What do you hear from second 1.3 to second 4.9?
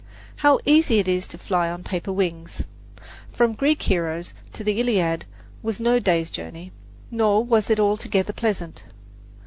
fly on paper wings! From "Greek Heroes" to the